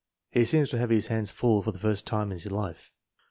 "He 0.31 0.45
seems 0.45 0.69
to 0.69 0.79
have 0.79 0.89
his 0.89 1.05
hands 1.13 1.29
full 1.29 1.61
for 1.61 1.71
the 1.71 1.77
first 1.77 2.07
time 2.07 2.31
in 2.31 2.37
his 2.39 2.49
life." 2.51 2.91